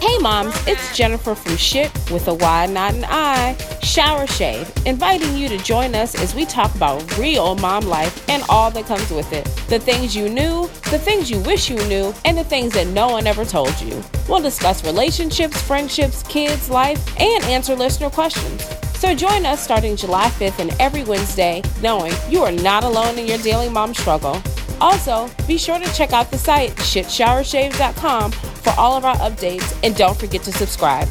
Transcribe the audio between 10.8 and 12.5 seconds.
the things you wish you knew, and the